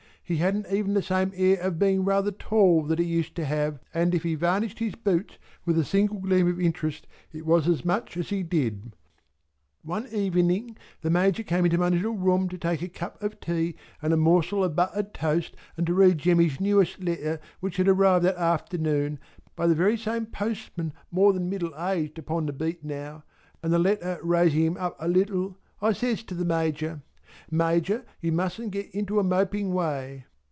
He 0.23 0.37
hadn't 0.37 0.71
even 0.71 0.93
the 0.93 1.01
same 1.03 1.33
air 1.35 1.59
of 1.59 1.77
being 1.77 2.05
rather 2.05 2.31
tall 2.31 2.83
than 2.83 2.99
he 2.99 3.03
used 3.03 3.35
to 3.35 3.43
have, 3.43 3.79
and 3.93 4.15
if 4.15 4.23
he 4.23 4.35
varnished 4.35 4.79
his 4.79 4.95
boots 4.95 5.37
with 5.65 5.77
a 5.77 5.83
single 5.83 6.19
gleam 6.19 6.47
of 6.47 6.57
interest 6.57 7.05
it 7.33 7.45
was 7.45 7.67
as 7.67 7.83
much 7.83 8.15
as 8.15 8.29
he 8.29 8.41
did. 8.41 8.95
One 9.83 10.07
evening 10.07 10.77
the 11.01 11.09
Major 11.09 11.43
came 11.43 11.65
into 11.65 11.77
my 11.77 11.89
little 11.89 12.15
room 12.15 12.47
to 12.47 12.57
take 12.57 12.81
a 12.81 12.87
cup 12.87 13.21
of 13.21 13.41
tea 13.41 13.75
and 14.01 14.13
a 14.13 14.15
morsel 14.15 14.63
of 14.63 14.73
buttered 14.73 15.13
toast 15.13 15.57
and 15.75 15.85
to 15.85 15.93
read 15.93 16.17
Jemmy's 16.19 16.61
newest 16.61 17.03
letter 17.03 17.41
which 17.59 17.75
had 17.75 17.89
arrived 17.89 18.23
that 18.23 18.37
afternoon 18.37 19.19
(by 19.57 19.67
the 19.67 19.75
very 19.75 19.97
same 19.97 20.25
postman 20.25 20.93
more 21.11 21.33
than 21.33 21.49
middle 21.49 21.73
aged 21.77 22.17
upon 22.17 22.45
the 22.45 22.53
Beat 22.53 22.85
now), 22.85 23.25
and 23.61 23.73
the 23.73 23.79
letter 23.79 24.17
raising 24.23 24.61
him 24.61 24.77
up 24.77 24.95
a 24.97 25.09
little 25.09 25.57
I 25.81 25.91
says 25.91 26.23
to 26.23 26.35
the 26.35 26.45
Major: 26.45 27.01
"Major 27.49 28.03
you 28.19 28.33
mustn't 28.33 28.71
get 28.71 28.91
into 28.91 29.17
a 29.17 29.23
moping 29.23 29.71
way." 29.71 30.25